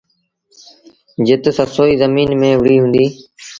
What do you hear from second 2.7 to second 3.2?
هُݩديٚ۔